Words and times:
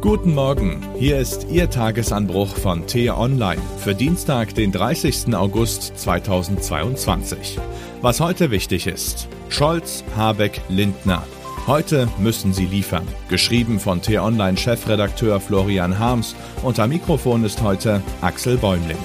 Guten 0.00 0.32
Morgen, 0.32 0.80
hier 0.96 1.18
ist 1.18 1.48
Ihr 1.50 1.68
Tagesanbruch 1.68 2.54
von 2.54 2.86
T-Online 2.86 3.60
für 3.78 3.96
Dienstag, 3.96 4.54
den 4.54 4.70
30. 4.70 5.34
August 5.34 5.98
2022. 5.98 7.58
Was 8.00 8.20
heute 8.20 8.52
wichtig 8.52 8.86
ist. 8.86 9.26
Scholz, 9.48 10.04
Habeck, 10.16 10.60
Lindner. 10.68 11.24
Heute 11.66 12.08
müssen 12.20 12.52
sie 12.52 12.66
liefern. 12.66 13.08
Geschrieben 13.28 13.80
von 13.80 14.00
T-Online-Chefredakteur 14.00 15.40
Florian 15.40 15.98
Harms 15.98 16.36
am 16.78 16.90
Mikrofon 16.90 17.44
ist 17.44 17.60
heute 17.60 18.00
Axel 18.20 18.56
Bäumling. 18.56 18.96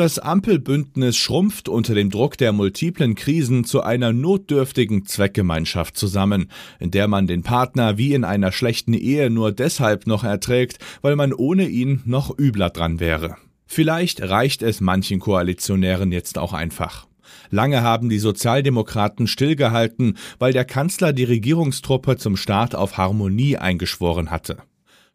Das 0.00 0.18
Ampelbündnis 0.18 1.18
schrumpft 1.18 1.68
unter 1.68 1.94
dem 1.94 2.08
Druck 2.08 2.38
der 2.38 2.52
multiplen 2.52 3.14
Krisen 3.14 3.64
zu 3.64 3.82
einer 3.82 4.14
notdürftigen 4.14 5.04
Zweckgemeinschaft 5.04 5.94
zusammen, 5.94 6.50
in 6.78 6.90
der 6.90 7.06
man 7.06 7.26
den 7.26 7.42
Partner 7.42 7.98
wie 7.98 8.14
in 8.14 8.24
einer 8.24 8.50
schlechten 8.50 8.94
Ehe 8.94 9.28
nur 9.28 9.52
deshalb 9.52 10.06
noch 10.06 10.24
erträgt, 10.24 10.78
weil 11.02 11.16
man 11.16 11.34
ohne 11.34 11.68
ihn 11.68 12.00
noch 12.06 12.38
übler 12.38 12.70
dran 12.70 12.98
wäre. 12.98 13.36
Vielleicht 13.66 14.22
reicht 14.22 14.62
es 14.62 14.80
manchen 14.80 15.20
Koalitionären 15.20 16.12
jetzt 16.12 16.38
auch 16.38 16.54
einfach. 16.54 17.06
Lange 17.50 17.82
haben 17.82 18.08
die 18.08 18.20
Sozialdemokraten 18.20 19.26
stillgehalten, 19.26 20.16
weil 20.38 20.54
der 20.54 20.64
Kanzler 20.64 21.12
die 21.12 21.24
Regierungstruppe 21.24 22.16
zum 22.16 22.38
Start 22.38 22.74
auf 22.74 22.96
Harmonie 22.96 23.58
eingeschworen 23.58 24.30
hatte. 24.30 24.62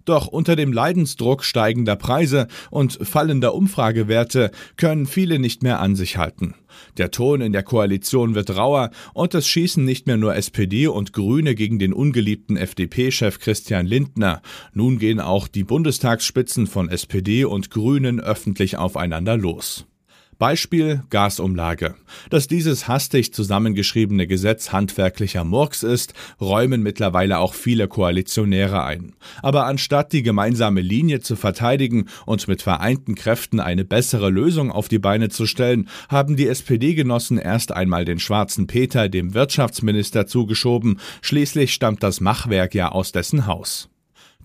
Doch 0.06 0.28
unter 0.28 0.56
dem 0.56 0.72
Leidensdruck 0.72 1.44
steigender 1.44 1.96
Preise 1.96 2.48
und 2.70 3.00
fallender 3.02 3.56
Umfragewerte 3.56 4.52
können 4.78 5.08
viele 5.08 5.40
nicht 5.40 5.64
mehr 5.64 5.80
an 5.80 5.96
sich 5.96 6.18
halten. 6.18 6.54
Der 6.98 7.12
Ton 7.12 7.42
in 7.42 7.54
der 7.54 7.64
Koalition 7.64 8.36
wird 8.36 8.56
rauer 8.56 8.92
und 9.14 9.34
es 9.34 9.48
schießen 9.48 9.84
nicht 9.84 10.08
mehr 10.08 10.18
nur 10.18 10.36
SPD 10.36 10.88
und 10.88 11.14
Grüne 11.14 11.56
gegen 11.56 11.80
den 11.80 11.94
ungeliebten 11.94 12.58
FDP-Chef 12.58 13.40
Christian 13.40 13.86
Lindner. 13.86 14.42
Nun 14.74 15.00
gehen 15.00 15.20
auch 15.20 15.48
die 15.48 15.64
Bundestagsspitzen 15.64 16.68
von 16.68 16.90
SPD 16.90 17.46
und 17.46 17.72
Grünen 17.72 18.20
öffentlich 18.20 18.78
aufeinander 18.78 19.38
los. 19.38 19.86
Beispiel 20.38 21.04
Gasumlage. 21.10 21.96
Dass 22.30 22.48
dieses 22.48 22.88
hastig 22.88 23.34
zusammengeschriebene 23.34 24.28
Gesetz 24.28 24.72
handwerklicher 24.72 25.44
Murks 25.44 25.84
ist, 25.84 26.14
räumen 26.42 26.84
mittlerweile 26.84 27.40
auch 27.40 27.54
viele 27.54 27.88
Koalitionäre 27.88 28.84
ein. 28.84 29.14
Aber 29.42 29.66
anstatt 29.66 30.14
die 30.14 30.24
gemeinsame 30.24 30.82
Linie 30.82 31.22
zu 31.22 31.36
verteidigen 31.36 32.10
und 32.26 32.48
mit 32.48 32.62
vereinten 32.62 33.16
Kräften 33.16 33.60
eine 33.60 33.86
bessere 33.86 34.30
Lösung 34.30 34.72
auf 34.72 34.88
die 34.88 35.00
Beine 35.00 35.30
zu 35.30 35.46
stellen, 35.46 35.88
haben 36.10 36.36
die 36.36 36.48
SPD-Genossen 36.48 37.38
erst 37.38 37.72
einmal 37.72 38.06
den 38.06 38.20
schwarzen 38.20 38.68
Peter 38.68 39.10
dem 39.10 39.34
Wirtschaftsminister 39.34 40.28
zugeschoben, 40.28 41.00
schließlich 41.22 41.74
stammt 41.74 42.04
das 42.04 42.20
Machwerk 42.20 42.76
ja 42.76 42.92
aus 42.92 43.12
dessen 43.12 43.48
Haus. 43.48 43.90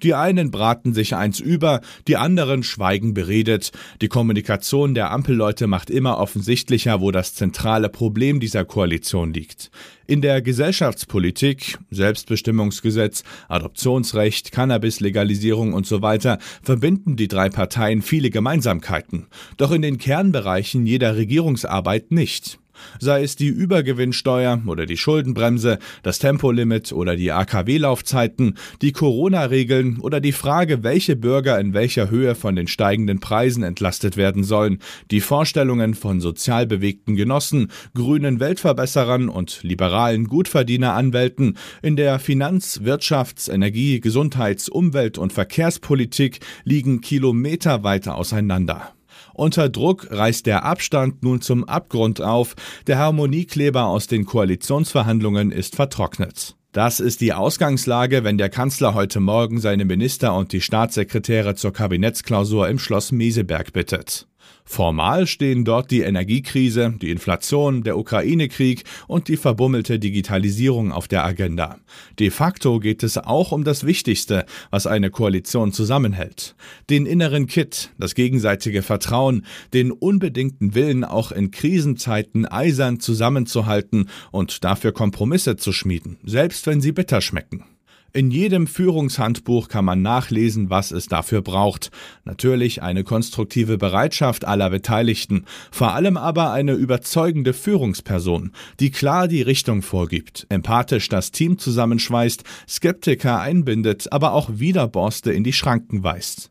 Die 0.02 0.14
einen 0.14 0.50
braten 0.50 0.94
sich 0.94 1.14
eins 1.14 1.40
über, 1.40 1.80
die 2.08 2.16
anderen 2.16 2.62
schweigen 2.62 3.14
beredet. 3.14 3.72
Die 4.00 4.08
Kommunikation 4.08 4.94
der 4.94 5.10
Ampelleute 5.10 5.66
macht 5.66 5.90
immer 5.90 6.18
offensichtlicher, 6.18 7.00
wo 7.00 7.10
das 7.10 7.34
zentrale 7.34 7.88
Problem 7.88 8.40
dieser 8.40 8.64
Koalition 8.64 9.32
liegt. 9.32 9.70
In 10.06 10.22
der 10.22 10.42
Gesellschaftspolitik, 10.42 11.78
Selbstbestimmungsgesetz, 11.90 13.22
Adoptionsrecht, 13.48 14.50
Cannabis-Legalisierung 14.50 15.72
und 15.72 15.86
so 15.86 16.02
weiter 16.02 16.38
verbinden 16.62 17.16
die 17.16 17.28
drei 17.28 17.48
Parteien 17.48 18.02
viele 18.02 18.30
Gemeinsamkeiten, 18.30 19.26
doch 19.56 19.70
in 19.70 19.82
den 19.82 19.98
Kernbereichen 19.98 20.86
jeder 20.86 21.16
Regierungsarbeit 21.16 22.10
nicht 22.10 22.58
sei 22.98 23.22
es 23.22 23.36
die 23.36 23.48
Übergewinnsteuer 23.48 24.62
oder 24.66 24.86
die 24.86 24.96
Schuldenbremse, 24.96 25.78
das 26.02 26.18
Tempolimit 26.18 26.92
oder 26.92 27.16
die 27.16 27.32
AKW-Laufzeiten, 27.32 28.56
die 28.82 28.92
Corona-Regeln 28.92 30.00
oder 30.00 30.20
die 30.20 30.32
Frage, 30.32 30.82
welche 30.82 31.16
Bürger 31.16 31.58
in 31.58 31.74
welcher 31.74 32.10
Höhe 32.10 32.34
von 32.34 32.56
den 32.56 32.66
steigenden 32.66 33.20
Preisen 33.20 33.62
entlastet 33.62 34.16
werden 34.16 34.44
sollen, 34.44 34.78
die 35.10 35.20
Vorstellungen 35.20 35.94
von 35.94 36.20
sozial 36.20 36.66
bewegten 36.66 37.16
Genossen, 37.16 37.68
grünen 37.94 38.40
Weltverbesserern 38.40 39.28
und 39.28 39.62
liberalen 39.62 40.26
Gutverdieneranwälten 40.26 41.56
in 41.82 41.96
der 41.96 42.18
Finanz-, 42.18 42.80
Wirtschafts-, 42.82 43.50
Energie-, 43.50 44.00
Gesundheits-, 44.00 44.68
Umwelt- 44.68 45.18
und 45.18 45.32
Verkehrspolitik 45.32 46.40
liegen 46.64 47.00
kilometerweit 47.00 48.08
auseinander. 48.08 48.94
Unter 49.34 49.68
Druck 49.68 50.08
reißt 50.10 50.46
der 50.46 50.64
Abstand 50.64 51.22
nun 51.22 51.40
zum 51.40 51.64
Abgrund 51.64 52.20
auf, 52.20 52.54
der 52.86 52.98
Harmoniekleber 52.98 53.86
aus 53.86 54.06
den 54.06 54.24
Koalitionsverhandlungen 54.24 55.50
ist 55.50 55.76
vertrocknet. 55.76 56.56
Das 56.72 57.00
ist 57.00 57.20
die 57.20 57.32
Ausgangslage, 57.32 58.22
wenn 58.22 58.38
der 58.38 58.48
Kanzler 58.48 58.94
heute 58.94 59.18
Morgen 59.18 59.58
seine 59.58 59.84
Minister 59.84 60.36
und 60.36 60.52
die 60.52 60.60
Staatssekretäre 60.60 61.56
zur 61.56 61.72
Kabinettsklausur 61.72 62.68
im 62.68 62.78
Schloss 62.78 63.10
Meseberg 63.10 63.72
bittet. 63.72 64.28
Formal 64.64 65.26
stehen 65.26 65.64
dort 65.64 65.90
die 65.90 66.02
Energiekrise, 66.02 66.94
die 67.00 67.10
Inflation, 67.10 67.82
der 67.82 67.98
Ukraine-Krieg 67.98 68.84
und 69.08 69.28
die 69.28 69.36
verbummelte 69.36 69.98
Digitalisierung 69.98 70.92
auf 70.92 71.08
der 71.08 71.24
Agenda. 71.24 71.78
De 72.18 72.30
facto 72.30 72.78
geht 72.78 73.02
es 73.02 73.18
auch 73.18 73.52
um 73.52 73.64
das 73.64 73.84
Wichtigste, 73.84 74.46
was 74.70 74.86
eine 74.86 75.10
Koalition 75.10 75.72
zusammenhält. 75.72 76.54
Den 76.88 77.06
inneren 77.06 77.46
Kit, 77.46 77.90
das 77.98 78.14
gegenseitige 78.14 78.82
Vertrauen, 78.82 79.44
den 79.74 79.90
unbedingten 79.90 80.74
Willen, 80.74 81.04
auch 81.04 81.32
in 81.32 81.50
Krisenzeiten 81.50 82.46
eisern 82.46 83.00
zusammenzuhalten 83.00 84.08
und 84.30 84.64
dafür 84.64 84.92
Kompromisse 84.92 85.56
zu 85.56 85.72
schmieden, 85.72 86.18
selbst 86.24 86.66
wenn 86.66 86.80
sie 86.80 86.92
bitter 86.92 87.20
schmecken. 87.20 87.64
In 88.12 88.32
jedem 88.32 88.66
Führungshandbuch 88.66 89.68
kann 89.68 89.84
man 89.84 90.02
nachlesen, 90.02 90.68
was 90.68 90.90
es 90.90 91.06
dafür 91.06 91.42
braucht. 91.42 91.92
Natürlich 92.24 92.82
eine 92.82 93.04
konstruktive 93.04 93.78
Bereitschaft 93.78 94.44
aller 94.44 94.68
Beteiligten, 94.68 95.44
vor 95.70 95.92
allem 95.92 96.16
aber 96.16 96.50
eine 96.50 96.72
überzeugende 96.72 97.52
Führungsperson, 97.52 98.50
die 98.80 98.90
klar 98.90 99.28
die 99.28 99.42
Richtung 99.42 99.82
vorgibt, 99.82 100.44
empathisch 100.48 101.08
das 101.08 101.30
Team 101.30 101.58
zusammenschweißt, 101.58 102.42
Skeptiker 102.68 103.40
einbindet, 103.40 104.12
aber 104.12 104.32
auch 104.32 104.50
Widerborste 104.54 105.32
in 105.32 105.44
die 105.44 105.52
Schranken 105.52 106.02
weist. 106.02 106.50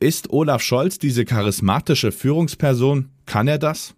Ist 0.00 0.30
Olaf 0.30 0.62
Scholz 0.62 0.98
diese 0.98 1.24
charismatische 1.24 2.12
Führungsperson? 2.12 3.08
Kann 3.24 3.48
er 3.48 3.58
das? 3.58 3.94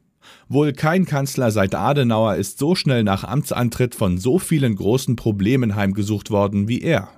Wohl 0.49 0.73
kein 0.73 1.05
Kanzler 1.05 1.51
seit 1.51 1.75
Adenauer 1.75 2.37
ist 2.37 2.59
so 2.59 2.75
schnell 2.75 3.05
nach 3.05 3.25
Amtsantritt 3.25 3.95
von 3.95 4.19
so 4.19 4.39
vielen 4.39 4.77
großen 4.77 5.17
Problemen 5.17 5.77
heimgesucht 5.77 6.31
worden 6.31 6.69
wie 6.69 6.83
er. 6.83 7.09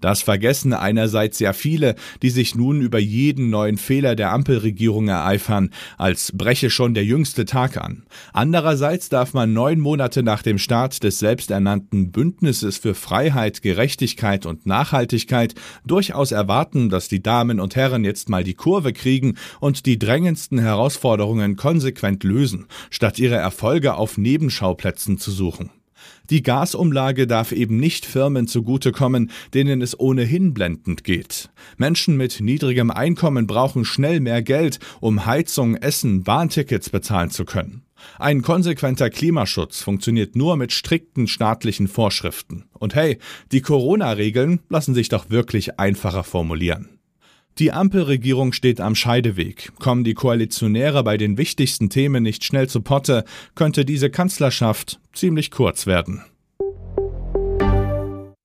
Das 0.00 0.22
vergessen 0.22 0.72
einerseits 0.72 1.38
sehr 1.38 1.52
viele, 1.52 1.94
die 2.22 2.30
sich 2.30 2.54
nun 2.54 2.80
über 2.80 2.98
jeden 2.98 3.50
neuen 3.50 3.76
Fehler 3.76 4.16
der 4.16 4.32
Ampelregierung 4.32 5.08
ereifern, 5.08 5.70
als 5.98 6.32
breche 6.32 6.70
schon 6.70 6.94
der 6.94 7.04
jüngste 7.04 7.44
Tag 7.44 7.76
an. 7.76 8.04
Andererseits 8.32 9.10
darf 9.10 9.34
man 9.34 9.52
neun 9.52 9.78
Monate 9.78 10.22
nach 10.22 10.42
dem 10.42 10.58
Start 10.58 11.02
des 11.02 11.18
selbsternannten 11.18 12.12
Bündnisses 12.12 12.78
für 12.78 12.94
Freiheit, 12.94 13.62
Gerechtigkeit 13.62 14.46
und 14.46 14.64
Nachhaltigkeit 14.66 15.54
durchaus 15.84 16.32
erwarten, 16.32 16.88
dass 16.88 17.08
die 17.08 17.22
Damen 17.22 17.60
und 17.60 17.76
Herren 17.76 18.04
jetzt 18.04 18.30
mal 18.30 18.42
die 18.42 18.54
Kurve 18.54 18.92
kriegen 18.92 19.36
und 19.60 19.84
die 19.84 19.98
drängendsten 19.98 20.58
Herausforderungen 20.58 21.56
konsequent 21.56 22.24
lösen, 22.24 22.66
statt 22.88 23.18
ihre 23.18 23.36
Erfolge 23.36 23.94
auf 23.94 24.16
Nebenschauplätzen 24.16 25.18
zu 25.18 25.30
suchen. 25.30 25.70
Die 26.30 26.42
Gasumlage 26.42 27.26
darf 27.26 27.52
eben 27.52 27.78
nicht 27.78 28.06
Firmen 28.06 28.46
zugutekommen, 28.46 29.30
denen 29.54 29.82
es 29.82 29.98
ohnehin 29.98 30.54
blendend 30.54 31.04
geht. 31.04 31.50
Menschen 31.76 32.16
mit 32.16 32.40
niedrigem 32.40 32.90
Einkommen 32.90 33.46
brauchen 33.46 33.84
schnell 33.84 34.20
mehr 34.20 34.42
Geld, 34.42 34.78
um 35.00 35.26
Heizung, 35.26 35.76
Essen, 35.76 36.22
Bahntickets 36.22 36.90
bezahlen 36.90 37.30
zu 37.30 37.44
können. 37.44 37.82
Ein 38.18 38.42
konsequenter 38.42 39.10
Klimaschutz 39.10 39.82
funktioniert 39.82 40.36
nur 40.36 40.56
mit 40.56 40.72
strikten 40.72 41.26
staatlichen 41.26 41.88
Vorschriften. 41.88 42.64
Und 42.78 42.94
hey, 42.94 43.18
die 43.52 43.60
Corona-Regeln 43.60 44.60
lassen 44.68 44.94
sich 44.94 45.08
doch 45.08 45.30
wirklich 45.30 45.78
einfacher 45.78 46.24
formulieren. 46.24 46.99
Die 47.58 47.72
Ampelregierung 47.72 48.52
steht 48.52 48.80
am 48.80 48.94
Scheideweg. 48.94 49.72
Kommen 49.78 50.04
die 50.04 50.14
Koalitionäre 50.14 51.02
bei 51.04 51.16
den 51.16 51.36
wichtigsten 51.36 51.90
Themen 51.90 52.22
nicht 52.22 52.44
schnell 52.44 52.68
zu 52.68 52.80
Potte, 52.80 53.24
könnte 53.54 53.84
diese 53.84 54.10
Kanzlerschaft 54.10 55.00
ziemlich 55.12 55.50
kurz 55.50 55.86
werden. 55.86 56.22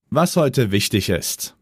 Was 0.10 0.36
heute 0.36 0.72
wichtig 0.72 1.10
ist. 1.10 1.56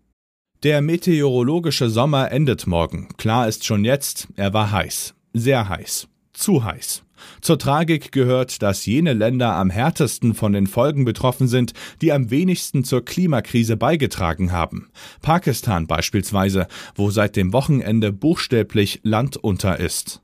Der 0.63 0.81
meteorologische 0.81 1.89
Sommer 1.89 2.31
endet 2.31 2.67
morgen. 2.67 3.09
Klar 3.17 3.47
ist 3.47 3.65
schon 3.65 3.83
jetzt, 3.83 4.27
er 4.35 4.53
war 4.53 4.71
heiß. 4.71 5.13
Sehr 5.33 5.67
heiß. 5.67 6.07
Zu 6.31 6.63
heiß. 6.63 7.02
Zur 7.41 7.59
Tragik 7.59 8.11
gehört, 8.11 8.61
dass 8.61 8.85
jene 8.85 9.13
Länder 9.13 9.55
am 9.55 9.69
härtesten 9.69 10.33
von 10.33 10.53
den 10.53 10.67
Folgen 10.67 11.05
betroffen 11.05 11.47
sind, 11.47 11.73
die 12.01 12.11
am 12.11 12.29
wenigsten 12.31 12.83
zur 12.83 13.03
Klimakrise 13.03 13.77
beigetragen 13.77 14.51
haben. 14.51 14.89
Pakistan 15.21 15.87
beispielsweise, 15.87 16.67
wo 16.95 17.11
seit 17.11 17.35
dem 17.35 17.53
Wochenende 17.53 18.11
buchstäblich 18.11 19.01
Land 19.03 19.37
unter 19.37 19.79
ist. 19.79 20.21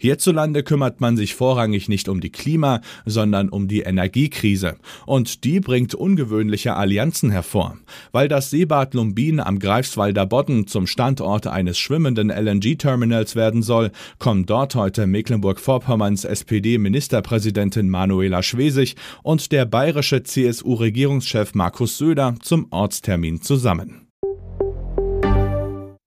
Hierzulande 0.00 0.62
kümmert 0.62 1.00
man 1.00 1.16
sich 1.16 1.34
vorrangig 1.34 1.88
nicht 1.88 2.08
um 2.08 2.20
die 2.20 2.30
Klima, 2.30 2.80
sondern 3.04 3.48
um 3.48 3.66
die 3.66 3.80
Energiekrise. 3.80 4.76
Und 5.06 5.42
die 5.42 5.58
bringt 5.58 5.94
ungewöhnliche 5.94 6.74
Allianzen 6.74 7.30
hervor. 7.30 7.76
Weil 8.12 8.28
das 8.28 8.50
Seebad 8.50 8.94
Lumbin 8.94 9.40
am 9.40 9.58
Greifswalder 9.58 10.24
Bodden 10.24 10.68
zum 10.68 10.86
Standort 10.86 11.48
eines 11.48 11.78
schwimmenden 11.78 12.30
LNG-Terminals 12.30 13.34
werden 13.34 13.62
soll, 13.62 13.90
kommen 14.18 14.46
dort 14.46 14.76
heute 14.76 15.06
Mecklenburg-Vorpommerns 15.06 16.24
SPD-Ministerpräsidentin 16.24 17.88
Manuela 17.88 18.42
Schwesig 18.42 18.94
und 19.22 19.50
der 19.50 19.66
bayerische 19.66 20.22
CSU-Regierungschef 20.22 21.54
Markus 21.54 21.98
Söder 21.98 22.36
zum 22.40 22.68
Ortstermin 22.70 23.42
zusammen. 23.42 24.07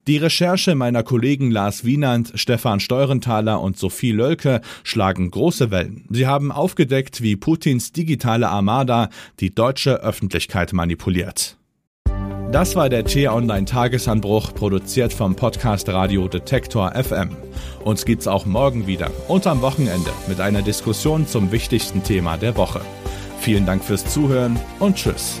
Die 0.08 0.16
Recherche 0.16 0.74
meiner 0.74 1.04
Kollegen 1.04 1.52
Lars 1.52 1.84
Wienand, 1.84 2.32
Stefan 2.34 2.80
Steurenthaler 2.80 3.60
und 3.60 3.78
Sophie 3.78 4.10
Lölke 4.10 4.60
schlagen 4.82 5.30
große 5.30 5.70
Wellen. 5.70 6.06
Sie 6.10 6.26
haben 6.26 6.50
aufgedeckt, 6.50 7.22
wie 7.22 7.36
Putins 7.36 7.92
digitale 7.92 8.48
Armada 8.48 9.10
die 9.38 9.54
deutsche 9.54 10.02
Öffentlichkeit 10.02 10.72
manipuliert. 10.72 11.56
Das 12.50 12.74
war 12.74 12.88
der 12.88 13.04
T-Online 13.04 13.64
Tagesanbruch, 13.64 14.52
produziert 14.54 15.12
vom 15.12 15.36
Podcast 15.36 15.88
Radio 15.88 16.26
Detektor 16.26 16.92
FM. 17.00 17.30
Uns 17.84 18.04
gibt's 18.04 18.26
auch 18.26 18.44
morgen 18.44 18.88
wieder 18.88 19.08
und 19.28 19.46
am 19.46 19.62
Wochenende 19.62 20.10
mit 20.26 20.40
einer 20.40 20.62
Diskussion 20.62 21.28
zum 21.28 21.52
wichtigsten 21.52 22.02
Thema 22.02 22.36
der 22.36 22.56
Woche. 22.56 22.80
Vielen 23.38 23.66
Dank 23.66 23.84
fürs 23.84 24.04
Zuhören 24.04 24.58
und 24.80 24.96
Tschüss. 24.96 25.40